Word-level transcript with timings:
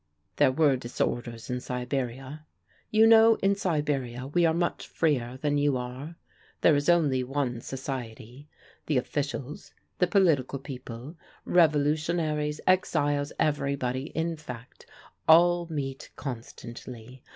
"There 0.37 0.51
were 0.51 0.77
disorders 0.77 1.47
in 1.51 1.59
Siberia: 1.59 2.47
you 2.89 3.05
know 3.05 3.35
in 3.35 3.53
Siberia 3.53 4.25
we 4.25 4.47
are 4.47 4.53
much 4.55 4.87
freer 4.87 5.37
than 5.37 5.59
you 5.59 5.77
are. 5.77 6.15
There 6.61 6.75
is 6.75 6.89
only 6.89 7.23
one 7.23 7.61
society. 7.61 8.47
The 8.87 8.97
officials, 8.97 9.75
the 9.99 10.07
political 10.07 10.57
people, 10.57 11.17
revolutionaries, 11.45 12.59
exiles, 12.65 13.31
everybody, 13.37 14.05
in 14.15 14.37
fact, 14.37 14.87
all 15.27 15.67
meet 15.69 16.09
constantly. 16.15 17.21